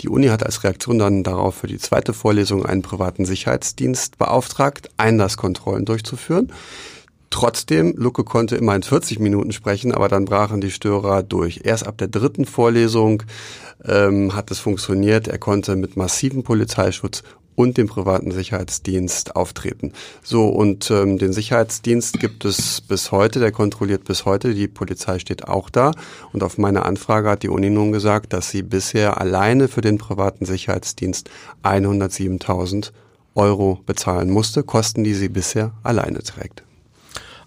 Die 0.00 0.08
Uni 0.08 0.28
hat 0.28 0.44
als 0.44 0.62
Reaktion 0.62 0.98
dann 0.98 1.24
darauf 1.24 1.56
für 1.56 1.66
die 1.66 1.78
zweite 1.78 2.12
Vorlesung 2.12 2.64
einen 2.64 2.82
privaten 2.82 3.24
Sicherheitsdienst 3.24 4.16
beauftragt, 4.16 4.90
Einlasskontrollen 4.96 5.84
durchzuführen. 5.84 6.52
Trotzdem, 7.30 7.94
Lucke 7.96 8.24
konnte 8.24 8.56
immerhin 8.56 8.82
40 8.82 9.18
Minuten 9.18 9.52
sprechen, 9.52 9.92
aber 9.92 10.08
dann 10.08 10.24
brachen 10.24 10.60
die 10.60 10.70
Störer 10.70 11.22
durch. 11.22 11.60
Erst 11.64 11.86
ab 11.86 11.98
der 11.98 12.08
dritten 12.08 12.46
Vorlesung 12.46 13.22
ähm, 13.84 14.34
hat 14.34 14.50
es 14.50 14.58
funktioniert. 14.58 15.28
Er 15.28 15.38
konnte 15.38 15.76
mit 15.76 15.96
massivem 15.96 16.42
Polizeischutz 16.42 17.22
und 17.58 17.76
dem 17.76 17.88
privaten 17.88 18.30
Sicherheitsdienst 18.30 19.34
auftreten. 19.34 19.92
So, 20.22 20.48
und 20.48 20.92
ähm, 20.92 21.18
den 21.18 21.32
Sicherheitsdienst 21.32 22.20
gibt 22.20 22.44
es 22.44 22.80
bis 22.80 23.10
heute, 23.10 23.40
der 23.40 23.50
kontrolliert 23.50 24.04
bis 24.04 24.24
heute, 24.24 24.54
die 24.54 24.68
Polizei 24.68 25.18
steht 25.18 25.48
auch 25.48 25.68
da. 25.68 25.90
Und 26.32 26.44
auf 26.44 26.56
meine 26.56 26.84
Anfrage 26.84 27.28
hat 27.28 27.42
die 27.42 27.48
Uni 27.48 27.68
nun 27.68 27.90
gesagt, 27.90 28.32
dass 28.32 28.50
sie 28.50 28.62
bisher 28.62 29.20
alleine 29.20 29.66
für 29.66 29.80
den 29.80 29.98
privaten 29.98 30.46
Sicherheitsdienst 30.46 31.30
107.000 31.64 32.92
Euro 33.34 33.80
bezahlen 33.84 34.30
musste, 34.30 34.62
Kosten, 34.62 35.02
die 35.02 35.14
sie 35.14 35.28
bisher 35.28 35.72
alleine 35.82 36.22
trägt. 36.22 36.62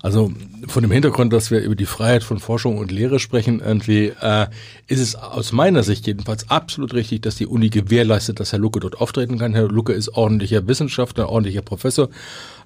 Also 0.01 0.31
von 0.67 0.81
dem 0.81 0.91
Hintergrund, 0.91 1.31
dass 1.31 1.51
wir 1.51 1.61
über 1.61 1.75
die 1.75 1.85
Freiheit 1.85 2.23
von 2.23 2.39
Forschung 2.39 2.77
und 2.79 2.91
Lehre 2.91 3.19
sprechen, 3.19 3.61
irgendwie 3.63 4.13
äh, 4.19 4.47
ist 4.87 4.99
es 4.99 5.15
aus 5.15 5.51
meiner 5.51 5.83
Sicht 5.83 6.07
jedenfalls 6.07 6.49
absolut 6.49 6.93
richtig, 6.93 7.21
dass 7.21 7.35
die 7.35 7.45
Uni 7.45 7.69
gewährleistet, 7.69 8.39
dass 8.39 8.51
Herr 8.51 8.59
Lucke 8.59 8.79
dort 8.79 8.99
auftreten 8.99 9.37
kann. 9.37 9.53
Herr 9.53 9.67
Lucke 9.67 9.93
ist 9.93 10.09
ordentlicher 10.09 10.67
Wissenschaftler, 10.67 11.29
ordentlicher 11.29 11.61
Professor. 11.61 12.09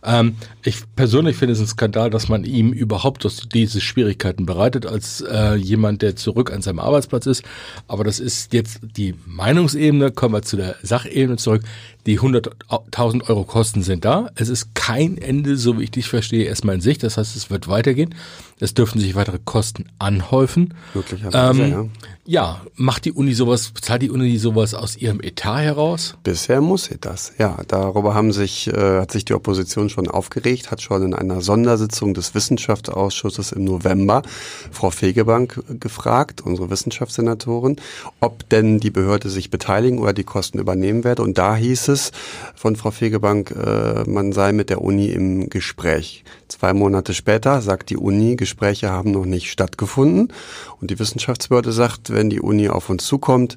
Ähm, 0.06 0.36
ich 0.64 0.78
persönlich 0.96 1.36
finde 1.36 1.54
es 1.54 1.60
ein 1.60 1.68
Skandal, 1.68 2.10
dass 2.10 2.30
man 2.30 2.44
ihm 2.44 2.72
überhaupt 2.72 3.28
diese 3.54 3.82
Schwierigkeiten 3.82 4.46
bereitet, 4.46 4.86
als 4.86 5.22
äh, 5.22 5.56
jemand, 5.56 6.02
der 6.02 6.16
zurück 6.16 6.52
an 6.52 6.62
seinem 6.62 6.80
Arbeitsplatz 6.80 7.26
ist. 7.26 7.44
Aber 7.88 8.04
das 8.04 8.20
ist 8.20 8.54
jetzt 8.54 8.80
die 8.96 9.16
Meinungsebene. 9.26 10.12
Kommen 10.12 10.34
wir 10.36 10.42
zu 10.44 10.58
der 10.58 10.76
Sachebene 10.82 11.38
zurück. 11.38 11.64
Die 12.06 12.20
100.000 12.20 13.28
Euro 13.30 13.44
Kosten 13.46 13.82
sind 13.82 14.06
da. 14.06 14.30
Es 14.36 14.50
ist 14.50 14.76
kein 14.76 15.18
Ende, 15.18 15.58
so 15.58 15.80
wie 15.80 15.84
ich 15.86 15.92
dich 15.92 16.08
verstehe, 16.08 16.46
erstmal 16.46 16.76
in 16.76 16.82
Sicht. 16.82 17.02
Das 17.02 17.18
heißt, 17.18 17.36
es 17.36 17.50
wird 17.50 17.68
weitergehen. 17.68 18.14
Es 18.60 18.74
dürften 18.76 19.00
sich 19.00 19.16
weitere 19.16 19.40
Kosten 19.44 19.86
anhäufen. 19.98 20.76
Möglicherweise, 20.94 21.64
Ähm, 21.64 21.72
ja. 21.72 21.86
Ja, 22.28 22.62
macht 22.76 23.06
die 23.06 23.12
Uni 23.12 23.36
sowas, 23.36 23.70
bezahlt 23.70 24.02
die 24.02 24.10
Uni 24.10 24.38
sowas 24.38 24.74
aus 24.74 24.98
ihrem 24.98 25.22
Etat 25.22 25.60
heraus? 25.62 26.16
Bisher 26.24 26.60
muss 26.60 26.86
sie 26.86 26.98
das. 27.00 27.34
Ja, 27.38 27.60
darüber 27.68 28.16
haben 28.16 28.32
sich, 28.32 28.68
äh, 28.68 29.00
hat 29.00 29.12
sich 29.12 29.26
die 29.26 29.34
Opposition 29.36 29.90
schon 29.96 30.10
aufgeregt, 30.10 30.72
hat 30.72 30.82
schon 30.82 31.04
in 31.04 31.14
einer 31.14 31.42
Sondersitzung 31.42 32.14
des 32.14 32.36
Wissenschaftsausschusses 32.36 33.54
im 33.54 33.64
November 33.64 34.24
Frau 34.72 34.90
Fegebank 34.90 35.64
gefragt, 35.80 36.42
unsere 36.42 36.70
Wissenschaftssenatorin, 36.70 37.78
ob 38.20 38.48
denn 38.50 38.80
die 38.80 38.92
Behörde 38.92 39.30
sich 39.30 39.50
beteiligen 39.50 40.00
oder 40.00 40.14
die 40.14 40.26
Kosten 40.26 40.60
übernehmen 40.60 41.04
werde. 41.04 41.24
Und 41.24 41.38
da 41.38 41.56
hieß 41.56 41.88
es 41.88 42.12
von 42.56 42.76
Frau 42.76 42.92
Fegebank, 42.92 43.52
äh, 43.52 44.04
man 44.10 44.34
sei 44.34 44.52
mit 44.52 44.70
der 44.70 44.82
Uni 44.82 45.08
im 45.08 45.50
Gespräch. 45.50 46.26
Zwei 46.50 46.74
Monate 46.74 47.14
später 47.14 47.62
sagt 47.62 47.90
die 47.90 47.98
Uni, 47.98 48.36
Gespräche 48.36 48.92
haben 48.92 49.12
noch 49.12 49.26
nicht 49.26 49.50
stattgefunden. 49.50 50.34
Und 50.82 50.92
die 50.92 51.00
Wissenschaftsbehörde 51.00 51.72
sagt, 51.72 52.12
wenn 52.12 52.30
die 52.30 52.42
Uni 52.42 52.68
auf 52.68 52.90
uns 52.90 53.06
zukommt, 53.06 53.56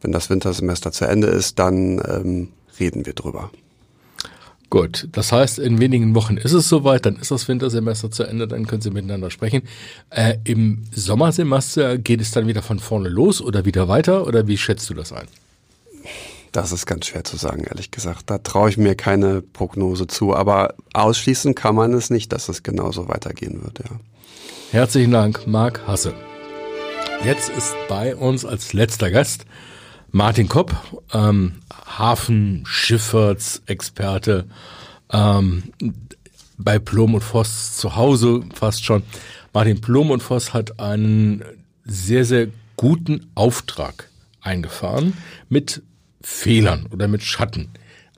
wenn 0.00 0.12
das 0.12 0.30
Wintersemester 0.30 0.92
zu 0.92 1.04
Ende 1.06 1.26
ist, 1.26 1.58
dann 1.58 2.00
ähm, 2.08 2.48
reden 2.80 3.04
wir 3.04 3.12
drüber. 3.12 3.50
Gut, 4.74 5.06
das 5.12 5.30
heißt, 5.30 5.60
in 5.60 5.78
wenigen 5.78 6.16
Wochen 6.16 6.36
ist 6.36 6.50
es 6.50 6.68
soweit, 6.68 7.06
dann 7.06 7.14
ist 7.14 7.30
das 7.30 7.46
Wintersemester 7.46 8.10
zu 8.10 8.24
Ende, 8.24 8.48
dann 8.48 8.66
können 8.66 8.82
Sie 8.82 8.90
miteinander 8.90 9.30
sprechen. 9.30 9.62
Äh, 10.10 10.38
Im 10.42 10.82
Sommersemester 10.90 11.96
geht 11.96 12.20
es 12.20 12.32
dann 12.32 12.48
wieder 12.48 12.60
von 12.60 12.80
vorne 12.80 13.08
los 13.08 13.40
oder 13.40 13.64
wieder 13.64 13.86
weiter 13.86 14.26
oder 14.26 14.48
wie 14.48 14.58
schätzt 14.58 14.90
du 14.90 14.94
das 14.94 15.12
ein? 15.12 15.28
Das 16.50 16.72
ist 16.72 16.86
ganz 16.86 17.06
schwer 17.06 17.22
zu 17.22 17.36
sagen, 17.36 17.62
ehrlich 17.62 17.92
gesagt. 17.92 18.28
Da 18.30 18.38
traue 18.38 18.68
ich 18.68 18.76
mir 18.76 18.96
keine 18.96 19.42
Prognose 19.42 20.08
zu. 20.08 20.34
Aber 20.34 20.74
ausschließen 20.92 21.54
kann 21.54 21.76
man 21.76 21.92
es 21.92 22.10
nicht, 22.10 22.32
dass 22.32 22.48
es 22.48 22.64
genauso 22.64 23.06
weitergehen 23.06 23.62
wird. 23.62 23.78
Ja. 23.78 24.00
Herzlichen 24.72 25.12
Dank, 25.12 25.46
Marc 25.46 25.86
Hasse. 25.86 26.14
Jetzt 27.24 27.48
ist 27.50 27.76
bei 27.88 28.16
uns 28.16 28.44
als 28.44 28.72
letzter 28.72 29.12
Gast 29.12 29.46
Martin 30.14 30.48
Kopp, 30.48 30.74
ähm, 31.12 31.56
Hafenschifffahrtsexperte, 31.98 34.46
ähm, 35.10 35.64
bei 36.56 36.78
Plom 36.78 37.14
und 37.14 37.22
Voss 37.22 37.76
zu 37.76 37.96
Hause 37.96 38.44
fast 38.54 38.84
schon. 38.84 39.02
Martin 39.52 39.80
Plom 39.80 40.12
und 40.12 40.22
Voss 40.22 40.54
hat 40.54 40.78
einen 40.78 41.42
sehr, 41.84 42.24
sehr 42.24 42.46
guten 42.76 43.26
Auftrag 43.34 44.08
eingefahren 44.40 45.14
mit 45.48 45.82
Fehlern 46.22 46.86
oder 46.92 47.08
mit 47.08 47.24
Schatten. 47.24 47.70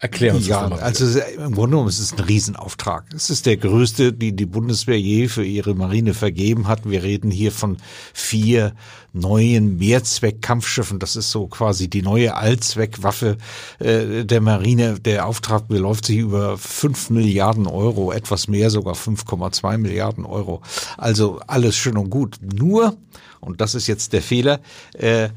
Erklär 0.06 0.36
uns 0.36 0.46
ja, 0.46 0.68
das 0.68 0.80
also 0.80 1.04
es 1.04 1.16
im 1.16 1.52
Grunde 1.52 1.70
genommen 1.70 1.88
ist 1.88 1.98
es 1.98 2.12
ein 2.12 2.20
Riesenauftrag. 2.20 3.06
Es 3.12 3.28
ist 3.28 3.44
der 3.44 3.56
größte, 3.56 4.12
die 4.12 4.36
die 4.36 4.46
Bundeswehr 4.46 5.00
je 5.00 5.26
für 5.26 5.44
ihre 5.44 5.75
Marine 5.75 6.14
vergeben 6.14 6.68
hat. 6.68 6.88
Wir 6.88 7.02
reden 7.02 7.32
hier 7.32 7.50
von 7.50 7.78
vier 8.14 8.72
neuen 9.12 9.78
Mehrzweck-Kampfschiffen. 9.78 11.00
Das 11.00 11.16
ist 11.16 11.32
so 11.32 11.48
quasi 11.48 11.90
die 11.90 12.02
neue 12.02 12.36
Allzweckwaffe 12.36 13.36
äh, 13.80 14.25
der 14.25 14.40
Marine. 14.40 15.00
Der 15.00 15.26
Auftrag 15.26 15.66
beläuft 15.66 16.06
sich 16.06 16.18
über 16.18 16.56
fünf 16.56 17.10
Milliarden 17.10 17.66
Euro, 17.66 18.12
etwas 18.12 18.46
mehr, 18.46 18.70
sogar 18.70 18.94
5,2 18.94 19.78
Milliarden 19.78 20.25
Euro. 20.25 20.62
Also 20.96 21.40
alles 21.48 21.76
schön 21.76 21.96
und 21.96 22.10
gut. 22.10 22.38
Nur, 22.40 22.96
und 23.40 23.61
das 23.61 23.75
ist 23.75 23.87
jetzt 23.87 24.12
der 24.12 24.23
Fehler, 24.23 24.61
äh, 24.95 25.28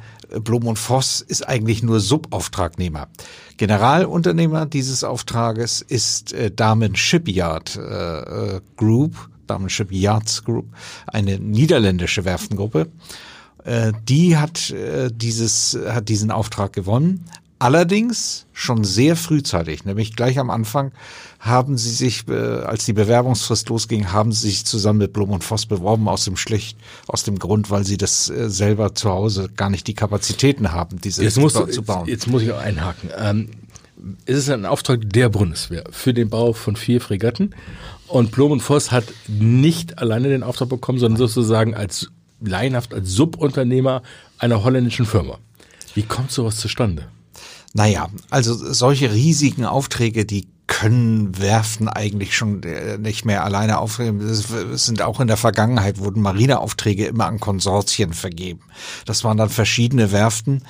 Blum 0.44 0.68
und 0.68 0.77
Voss 0.77 1.22
ist 1.22 1.48
eigentlich 1.48 1.82
nur 1.84 2.00
Subauftragnehmer. 2.00 3.08
Generalunternehmer 3.58 4.65
dieses 4.65 5.03
Auftrages 5.03 5.82
ist 5.82 6.34
äh, 6.34 6.51
Damen 6.51 6.96
Shipyard 6.96 7.75
äh, 7.75 8.56
äh, 8.58 8.62
Group, 8.77 9.29
Damen 9.48 9.70
Shipyards 9.70 10.44
Group, 10.44 10.68
eine 11.08 11.39
niederländische 11.39 12.25
Werftengruppe. 12.25 12.88
Äh, 13.63 13.94
die 14.08 14.38
hat 14.38 14.70
äh, 14.70 15.10
dieses 15.12 15.77
hat 15.88 16.10
diesen 16.10 16.32
Auftrag 16.32 16.74
gewonnen. 16.74 17.25
Allerdings 17.61 18.45
schon 18.53 18.85
sehr 18.85 19.17
frühzeitig, 19.17 19.83
nämlich 19.83 20.15
gleich 20.15 20.39
am 20.39 20.49
Anfang 20.49 20.93
haben 21.39 21.77
sie 21.77 21.89
sich, 21.89 22.25
äh, 22.29 22.33
als 22.33 22.85
die 22.85 22.93
Bewerbungsfrist 22.93 23.67
losging, 23.67 24.13
haben 24.13 24.31
sie 24.31 24.47
sich 24.47 24.65
zusammen 24.65 24.99
mit 24.99 25.11
Blum 25.11 25.31
und 25.31 25.43
Voss 25.43 25.65
beworben 25.65 26.07
aus 26.07 26.23
dem 26.23 26.37
schlicht, 26.37 26.77
aus 27.07 27.23
dem 27.23 27.37
Grund, 27.37 27.69
weil 27.69 27.83
sie 27.83 27.97
das 27.97 28.29
äh, 28.29 28.49
selber 28.49 28.95
zu 28.95 29.09
Hause 29.09 29.49
gar 29.55 29.69
nicht 29.69 29.87
die 29.87 29.93
Kapazitäten 29.93 30.71
haben, 30.71 31.01
diese 31.01 31.21
Jetzt, 31.21 31.37
musst 31.37 31.57
zu 31.73 31.83
bauen. 31.83 32.07
jetzt, 32.07 32.23
jetzt 32.23 32.27
muss 32.27 32.43
ich 32.43 32.51
auch 32.53 32.59
einhaken. 32.59 33.09
Ähm, 33.17 33.49
es 34.25 34.37
ist 34.37 34.49
ein 34.49 34.65
Auftrag 34.65 35.01
der 35.03 35.27
Bundeswehr 35.27 35.83
für 35.91 36.13
den 36.13 36.29
Bau 36.29 36.53
von 36.53 36.77
vier 36.77 37.01
Fregatten. 37.01 37.53
Und 38.07 38.31
Blom 38.31 38.53
und 38.53 38.61
Voss 38.61 38.91
hat 38.91 39.03
nicht 39.27 39.99
alleine 39.99 40.29
den 40.29 40.43
Auftrag 40.43 40.69
bekommen, 40.69 40.99
sondern 40.99 41.17
sozusagen 41.17 41.75
als 41.75 42.09
laienhaft 42.41 42.93
als 42.93 43.11
Subunternehmer 43.11 44.01
einer 44.37 44.63
holländischen 44.63 45.05
Firma. 45.05 45.39
Wie 45.93 46.03
kommt 46.03 46.31
sowas 46.31 46.55
zustande? 46.55 47.07
Naja, 47.73 48.09
also 48.29 48.55
solche 48.55 49.13
riesigen 49.13 49.65
Aufträge, 49.65 50.25
die 50.25 50.47
können 50.69 51.39
Werften 51.39 51.89
eigentlich 51.89 52.38
schon 52.38 52.61
äh, 52.63 52.97
nicht 52.97 53.25
mehr 53.25 53.43
alleine 53.43 53.79
aufnehmen. 53.79 54.21
Es 54.21 54.85
sind 54.85 55.01
auch 55.01 55.19
in 55.19 55.27
der 55.27 55.38
Vergangenheit 55.38 55.97
wurden 55.97 56.21
Marineaufträge 56.21 57.07
immer 57.07 57.25
an 57.25 57.39
Konsortien 57.39 58.13
vergeben. 58.13 58.61
Das 59.05 59.23
waren 59.23 59.38
dann 59.38 59.49
verschiedene 59.49 60.11
Werften. 60.11 60.63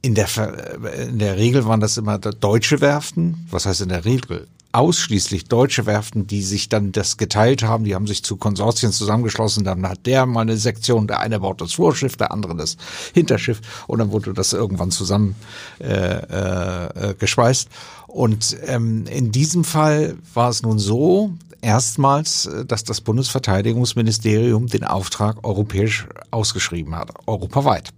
In 0.00 0.14
der, 0.14 0.28
äh, 0.36 1.08
in 1.08 1.18
der 1.18 1.36
Regel 1.36 1.66
waren 1.66 1.80
das 1.80 1.96
immer 1.96 2.18
deutsche 2.18 2.80
Werften. 2.80 3.46
Was 3.50 3.66
heißt 3.66 3.80
in 3.80 3.88
der 3.88 4.04
Regel? 4.04 4.46
Ausschließlich 4.72 5.44
deutsche 5.44 5.86
Werften, 5.86 6.26
die 6.26 6.42
sich 6.42 6.68
dann 6.68 6.92
das 6.92 7.16
geteilt 7.18 7.62
haben. 7.62 7.84
Die 7.84 7.94
haben 7.94 8.06
sich 8.06 8.22
zu 8.24 8.36
Konsortien 8.36 8.92
zusammengeschlossen. 8.92 9.64
Dann 9.64 9.86
hat 9.88 10.06
der 10.06 10.26
mal 10.26 10.40
eine 10.40 10.56
Sektion. 10.56 11.06
Der 11.06 11.20
eine 11.20 11.40
baut 11.40 11.60
das 11.60 11.74
Vorschiff, 11.74 12.16
der 12.16 12.32
andere 12.32 12.56
das 12.56 12.76
Hinterschiff. 13.12 13.60
Und 13.86 13.98
dann 13.98 14.12
wurde 14.12 14.32
das 14.32 14.52
irgendwann 14.52 14.90
zusammen 14.90 15.36
äh, 15.78 15.86
äh, 15.86 17.10
äh, 17.10 17.14
geschweißt. 17.14 17.68
Und 18.06 18.56
ähm, 18.66 19.06
in 19.06 19.32
diesem 19.32 19.64
Fall 19.64 20.16
war 20.34 20.50
es 20.50 20.62
nun 20.62 20.78
so, 20.78 21.32
erstmals, 21.62 22.46
äh, 22.46 22.66
dass 22.66 22.84
das 22.84 23.00
Bundesverteidigungsministerium 23.00 24.66
den 24.66 24.84
Auftrag 24.84 25.46
europäisch 25.46 26.06
ausgeschrieben 26.30 26.94
hat, 26.94 27.10
europaweit. 27.26 27.90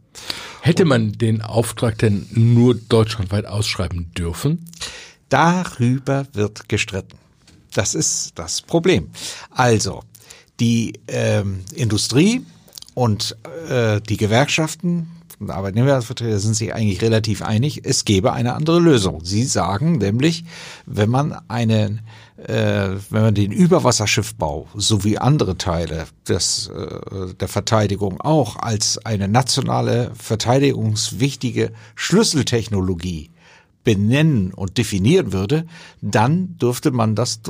Hätte 0.61 0.85
man 0.85 1.13
den 1.13 1.43
Auftrag 1.43 1.99
denn 1.99 2.27
nur 2.31 2.75
deutschlandweit 2.75 3.47
ausschreiben 3.47 4.13
dürfen? 4.17 4.67
Darüber 5.35 6.29
wird 6.33 6.69
gestritten. 6.69 7.19
Das 7.73 7.97
ist 7.97 8.39
das 8.39 8.63
Problem. 8.63 9.11
Also, 9.51 10.05
die 10.61 10.93
ähm, 11.09 11.65
Industrie 11.75 12.47
und 12.95 13.37
äh, 13.69 14.01
die 14.01 14.17
Gewerkschaften 14.17 15.11
und 15.41 15.51
Arbeitnehmervertreter 15.51 16.39
sind 16.39 16.55
sich 16.55 16.73
eigentlich 16.73 17.03
relativ 17.03 17.43
einig, 17.43 17.81
es 17.85 18.05
gäbe 18.05 18.33
eine 18.33 18.55
andere 18.55 18.79
Lösung. 18.79 19.25
Sie 19.25 19.43
sagen 19.43 19.99
nämlich, 19.99 20.45
wenn 20.87 21.11
man 21.11 21.37
einen 21.49 22.03
äh, 22.37 22.91
wenn 23.11 23.23
man 23.23 23.35
den 23.35 23.51
Überwasserschiffbau 23.51 24.69
sowie 24.77 25.19
andere 25.19 25.59
Teile 25.59 26.07
des, 26.29 26.69
äh, 26.69 27.35
der 27.35 27.49
Verteidigung 27.49 28.21
auch 28.21 28.55
als 28.55 29.05
eine 29.05 29.27
nationale 29.27 30.13
verteidigungswichtige 30.15 31.73
Schlüsseltechnologie 31.97 33.31
benennen 33.85 34.53
und 34.53 34.79
definieren 34.79 35.33
würde, 35.33 35.67
dann 36.01 36.57
dürfte 36.59 36.91
man 36.91 37.15
das 37.15 37.41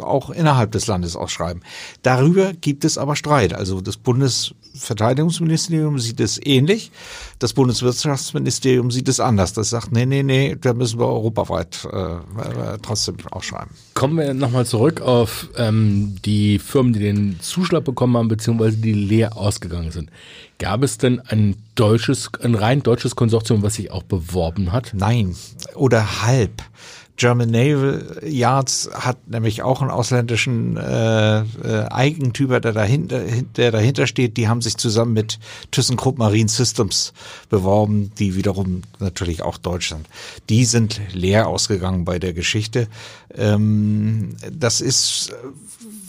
auch 0.00 0.30
innerhalb 0.30 0.72
des 0.72 0.86
Landes 0.86 1.16
ausschreiben. 1.16 1.62
Darüber 2.02 2.52
gibt 2.52 2.84
es 2.84 2.98
aber 2.98 3.16
Streit. 3.16 3.54
Also 3.54 3.80
das 3.80 3.96
Bundesverteidigungsministerium 3.96 5.98
sieht 5.98 6.20
es 6.20 6.40
ähnlich, 6.44 6.90
das 7.38 7.52
Bundeswirtschaftsministerium 7.52 8.90
sieht 8.90 9.08
es 9.08 9.20
anders. 9.20 9.52
Das 9.52 9.70
sagt, 9.70 9.92
nee, 9.92 10.06
nee, 10.06 10.22
nee, 10.22 10.56
da 10.60 10.74
müssen 10.74 10.98
wir 10.98 11.06
europaweit 11.06 11.88
äh, 11.90 11.96
äh, 11.96 12.78
trotzdem 12.82 13.16
ausschreiben. 13.30 13.70
Kommen 13.94 14.18
wir 14.18 14.34
nochmal 14.34 14.66
zurück 14.66 15.00
auf 15.00 15.48
ähm, 15.56 16.16
die 16.24 16.58
Firmen, 16.58 16.92
die 16.92 17.00
den 17.00 17.40
Zuschlag 17.40 17.84
bekommen 17.84 18.16
haben, 18.16 18.28
beziehungsweise 18.28 18.76
die 18.76 18.92
leer 18.92 19.36
ausgegangen 19.36 19.90
sind. 19.90 20.10
Gab 20.58 20.82
es 20.82 20.98
denn 20.98 21.20
ein 21.20 21.56
deutsches, 21.74 22.30
ein 22.42 22.54
rein 22.54 22.82
deutsches 22.82 23.16
Konsortium, 23.16 23.62
was 23.62 23.76
sich 23.76 23.90
auch 23.90 24.02
beworben 24.02 24.72
hat? 24.72 24.90
Nein, 24.92 25.34
oder 25.74 26.22
halb. 26.22 26.62
German 27.20 27.50
Naval 27.50 28.18
Yards 28.24 28.88
hat 28.94 29.28
nämlich 29.28 29.62
auch 29.62 29.82
einen 29.82 29.90
ausländischen 29.90 30.78
äh, 30.78 31.40
äh, 31.40 31.44
Eigentümer, 31.90 32.60
der 32.60 32.72
dahinter, 32.72 33.20
der 33.56 33.70
dahinter 33.70 34.06
steht. 34.06 34.38
Die 34.38 34.48
haben 34.48 34.62
sich 34.62 34.78
zusammen 34.78 35.12
mit 35.12 35.38
ThyssenKrupp 35.70 36.16
Marine 36.16 36.48
Systems 36.48 37.12
beworben, 37.50 38.10
die 38.18 38.36
wiederum 38.36 38.84
natürlich 39.00 39.42
auch 39.42 39.58
deutsch 39.58 39.90
sind. 39.90 40.08
Die 40.48 40.64
sind 40.64 40.98
leer 41.12 41.46
ausgegangen 41.48 42.06
bei 42.06 42.18
der 42.18 42.32
Geschichte. 42.32 42.88
Ähm, 43.36 44.34
das 44.50 44.80
ist 44.80 45.34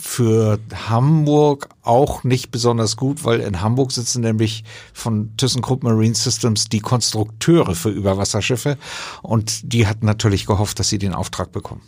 für 0.02 0.60
Hamburg 0.90 1.70
auch 1.84 2.24
nicht 2.24 2.52
besonders 2.52 2.98
gut, 2.98 3.24
weil 3.24 3.40
in 3.40 3.62
Hamburg 3.62 3.92
sitzen 3.92 4.22
nämlich 4.22 4.64
von 4.94 5.32
ThyssenKrupp 5.38 5.84
Marine 5.84 6.16
Systems 6.16 6.66
die 6.66 6.80
Konstrukteure 6.80 7.76
für 7.76 7.90
Überwasserschiffe 7.90 8.78
und 9.22 9.74
die 9.74 9.88
hatten 9.88 10.06
natürlich 10.06 10.46
gehofft, 10.46 10.80
dass 10.80 10.90
sie 10.90 10.98
den 11.02 11.14
Auftrag 11.14 11.52
bekommen. 11.52 11.82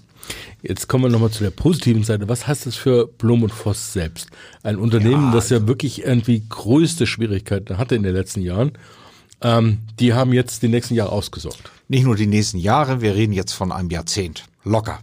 Jetzt 0.61 0.87
kommen 0.87 1.03
wir 1.03 1.09
nochmal 1.09 1.31
zu 1.31 1.43
der 1.43 1.49
positiven 1.51 2.03
Seite. 2.03 2.29
Was 2.29 2.47
heißt 2.47 2.65
das 2.65 2.75
für 2.75 3.07
Blum 3.07 3.43
und 3.43 3.51
Voss 3.51 3.91
selbst? 3.93 4.27
Ein 4.63 4.77
Unternehmen, 4.77 5.25
Ja, 5.25 5.31
das 5.33 5.49
ja 5.49 5.67
wirklich 5.67 6.03
irgendwie 6.05 6.43
größte 6.47 7.05
Schwierigkeiten 7.07 7.77
hatte 7.77 7.95
in 7.95 8.03
den 8.03 8.13
letzten 8.13 8.41
Jahren. 8.41 8.71
Ähm, 9.41 9.79
die 9.99 10.13
haben 10.13 10.31
jetzt 10.31 10.63
die 10.63 10.69
nächsten 10.69 10.95
Jahre 10.95 11.11
ausgesorgt. 11.11 11.69
Nicht 11.89 12.05
nur 12.05 12.15
die 12.15 12.27
nächsten 12.27 12.57
Jahre, 12.57 13.01
wir 13.01 13.13
reden 13.15 13.33
jetzt 13.33 13.51
von 13.51 13.73
einem 13.73 13.89
Jahrzehnt. 13.89 14.45
Locker. 14.63 14.99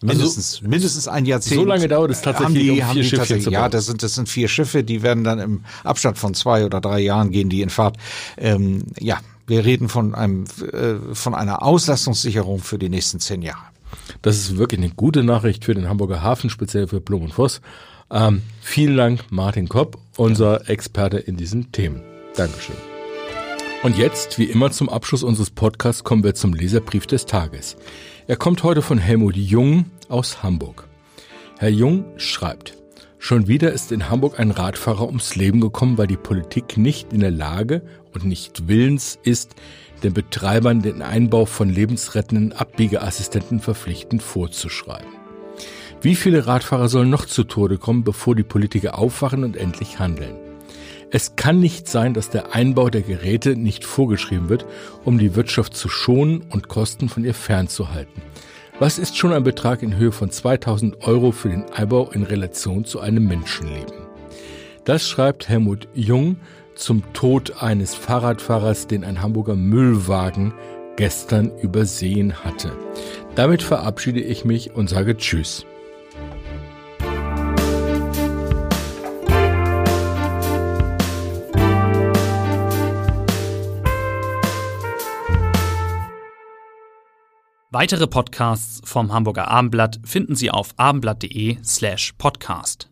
Mindestens, 0.00 0.62
mindestens 0.62 1.08
ein 1.08 1.24
Jahrzehnt. 1.26 1.60
so 1.60 1.64
lange 1.66 1.88
dauert 1.88 2.10
es 2.12 2.20
tatsächlich, 2.20 2.68
haben 2.70 2.76
die, 2.76 2.82
um 2.82 2.90
vier 2.92 3.02
Schiffchen 3.02 3.18
tatsächlich- 3.18 3.52
Ja, 3.52 3.68
das 3.68 3.86
sind, 3.86 4.02
das 4.02 4.14
sind 4.14 4.28
vier 4.28 4.46
Schiffe, 4.48 4.84
die 4.84 5.02
werden 5.02 5.24
dann 5.24 5.38
im 5.40 5.64
Abstand 5.82 6.18
von 6.18 6.34
zwei 6.34 6.64
oder 6.64 6.80
drei 6.80 7.00
Jahren 7.00 7.30
gehen 7.32 7.48
die 7.48 7.62
in 7.62 7.70
Fahrt. 7.70 7.96
Ähm, 8.36 8.84
ja, 9.00 9.18
wir 9.48 9.64
reden 9.64 9.88
von 9.88 10.14
einem, 10.14 10.44
äh, 10.72 11.14
von 11.14 11.34
einer 11.34 11.62
Auslastungssicherung 11.62 12.60
für 12.60 12.78
die 12.78 12.88
nächsten 12.88 13.18
zehn 13.18 13.42
Jahre. 13.42 13.64
Das 14.22 14.36
ist 14.36 14.58
wirklich 14.58 14.80
eine 14.80 14.90
gute 14.90 15.24
Nachricht 15.24 15.64
für 15.64 15.74
den 15.74 15.88
Hamburger 15.88 16.22
Hafen, 16.22 16.50
speziell 16.50 16.86
für 16.86 17.00
Blum 17.00 17.22
und 17.22 17.34
Voss. 17.34 17.60
Ähm, 18.10 18.42
vielen 18.60 18.96
Dank, 18.96 19.24
Martin 19.30 19.68
Kopp, 19.68 19.98
unser 20.16 20.68
Experte 20.68 21.18
in 21.18 21.36
diesen 21.36 21.72
Themen. 21.72 22.02
Dankeschön. 22.36 22.76
Und 23.82 23.96
jetzt, 23.96 24.38
wie 24.38 24.44
immer 24.44 24.70
zum 24.70 24.88
Abschluss 24.88 25.22
unseres 25.22 25.50
Podcasts, 25.50 26.04
kommen 26.04 26.24
wir 26.24 26.34
zum 26.34 26.52
Leserbrief 26.52 27.06
des 27.06 27.26
Tages. 27.26 27.76
Er 28.26 28.36
kommt 28.36 28.62
heute 28.62 28.82
von 28.82 28.98
Helmut 28.98 29.36
Jung 29.36 29.86
aus 30.08 30.42
Hamburg. 30.42 30.88
Herr 31.58 31.70
Jung 31.70 32.04
schreibt, 32.16 32.76
schon 33.18 33.46
wieder 33.46 33.72
ist 33.72 33.92
in 33.92 34.10
Hamburg 34.10 34.38
ein 34.38 34.50
Radfahrer 34.50 35.06
ums 35.06 35.36
Leben 35.36 35.60
gekommen, 35.60 35.96
weil 35.96 36.06
die 36.06 36.16
Politik 36.16 36.76
nicht 36.76 37.12
in 37.12 37.20
der 37.20 37.30
Lage 37.30 37.82
und 38.18 38.28
nicht 38.28 38.66
willens 38.66 39.18
ist, 39.22 39.54
den 40.02 40.12
Betreibern 40.12 40.82
den 40.82 41.02
Einbau 41.02 41.44
von 41.44 41.68
lebensrettenden 41.68 42.52
Abbiegeassistenten 42.52 43.60
verpflichtend 43.60 44.22
vorzuschreiben. 44.22 45.08
Wie 46.00 46.14
viele 46.14 46.46
Radfahrer 46.46 46.88
sollen 46.88 47.10
noch 47.10 47.26
zu 47.26 47.44
Tode 47.44 47.78
kommen, 47.78 48.04
bevor 48.04 48.34
die 48.34 48.44
Politiker 48.44 48.98
aufwachen 48.98 49.44
und 49.44 49.56
endlich 49.56 49.98
handeln? 49.98 50.36
Es 51.10 51.36
kann 51.36 51.58
nicht 51.58 51.88
sein, 51.88 52.12
dass 52.12 52.28
der 52.28 52.54
Einbau 52.54 52.90
der 52.90 53.02
Geräte 53.02 53.56
nicht 53.56 53.84
vorgeschrieben 53.84 54.48
wird, 54.48 54.66
um 55.04 55.18
die 55.18 55.34
Wirtschaft 55.34 55.74
zu 55.74 55.88
schonen 55.88 56.42
und 56.50 56.68
Kosten 56.68 57.08
von 57.08 57.24
ihr 57.24 57.34
fernzuhalten. 57.34 58.22
Was 58.78 58.98
ist 58.98 59.16
schon 59.16 59.32
ein 59.32 59.42
Betrag 59.42 59.82
in 59.82 59.96
Höhe 59.96 60.12
von 60.12 60.30
2000 60.30 61.04
Euro 61.06 61.32
für 61.32 61.48
den 61.48 61.64
Einbau 61.72 62.10
in 62.10 62.22
Relation 62.22 62.84
zu 62.84 63.00
einem 63.00 63.26
Menschenleben? 63.26 63.94
Das 64.84 65.08
schreibt 65.08 65.48
Helmut 65.48 65.88
Jung 65.94 66.36
zum 66.78 67.12
Tod 67.12 67.62
eines 67.62 67.94
Fahrradfahrers, 67.94 68.86
den 68.86 69.04
ein 69.04 69.20
Hamburger 69.20 69.56
Müllwagen 69.56 70.54
gestern 70.96 71.56
übersehen 71.58 72.44
hatte. 72.44 72.72
Damit 73.34 73.62
verabschiede 73.62 74.20
ich 74.20 74.44
mich 74.44 74.74
und 74.74 74.88
sage 74.88 75.16
Tschüss. 75.16 75.66
Weitere 87.70 88.06
Podcasts 88.06 88.80
vom 88.82 89.12
Hamburger 89.12 89.48
Abendblatt 89.48 90.00
finden 90.02 90.34
Sie 90.34 90.50
auf 90.50 90.72
abendblatt.de 90.78 91.58
slash 91.62 92.14
podcast. 92.18 92.88